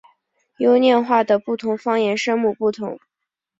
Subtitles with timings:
[0.57, 2.97] 优念话的不同方言声母不同。